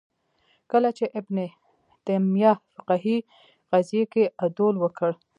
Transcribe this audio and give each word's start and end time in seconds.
کله 0.71 0.89
چې 0.97 1.05
ابن 1.19 1.37
تیمیه 2.05 2.53
فقهې 2.73 3.17
قضیې 3.71 4.03
کې 4.13 4.23
عدول 4.43 4.75
وکړ 4.79 5.11